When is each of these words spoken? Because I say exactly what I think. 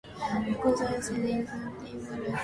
Because 0.47 0.81
I 0.81 0.99
say 0.99 1.41
exactly 1.41 1.43
what 1.91 2.13
I 2.21 2.25
think. 2.25 2.35